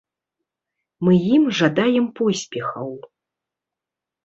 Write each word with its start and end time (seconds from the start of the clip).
Мы 1.07 1.13
ім 1.35 1.43
жадаем 1.59 2.09
поспехаў. 2.21 2.91